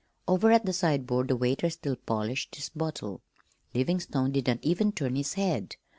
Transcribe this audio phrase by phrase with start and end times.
[0.27, 3.21] Over at the sideboard the waiter still polished his bottle.
[3.75, 5.75] Livingstone did not even turn his head.